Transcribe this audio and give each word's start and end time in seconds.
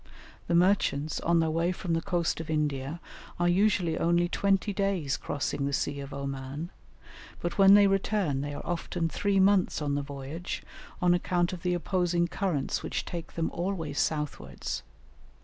The 0.47 0.55
merchants 0.55 1.19
on 1.19 1.41
their 1.41 1.51
way 1.51 1.71
from 1.71 1.93
the 1.93 2.01
coast 2.01 2.39
of 2.39 2.49
India 2.49 2.99
are 3.37 3.47
usually 3.47 3.99
only 3.99 4.27
twenty 4.27 4.73
days 4.73 5.15
crossing 5.15 5.67
the 5.67 5.73
Sea 5.73 5.99
of 5.99 6.11
Oman; 6.11 6.71
but 7.39 7.59
when 7.59 7.75
they 7.75 7.85
return 7.85 8.41
they 8.41 8.55
are 8.55 8.65
often 8.65 9.07
three 9.07 9.39
months 9.39 9.79
on 9.79 9.93
the 9.93 10.01
voyage 10.01 10.63
on 11.03 11.13
account 11.13 11.53
of 11.53 11.61
the 11.61 11.75
opposing 11.75 12.27
currents 12.27 12.81
which 12.81 13.05
take 13.05 13.33
them 13.33 13.51
always 13.51 13.99
southwards. 13.99 14.81